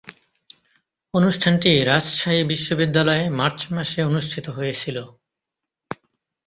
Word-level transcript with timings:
অনুষ্ঠানটি 1.13 1.71
রাজশাহী 1.83 2.41
বিশ্বনিদ্যালয়ে 2.43 3.23
মার্চ 3.39 3.59
মাসে 3.73 3.99
অনুষ্ঠিত 4.03 4.45
হয়েছিলো। 4.49 5.03